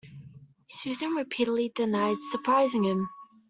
[0.71, 3.07] Susan repeatedly denied surprising him.